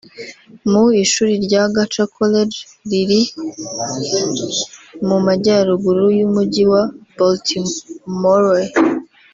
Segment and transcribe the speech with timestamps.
[0.71, 2.57] mu ishuri rya Goucher College
[2.89, 3.21] riri
[5.07, 6.83] mu Majyaruguru y’Umujyi wa
[7.17, 8.63] Baltimore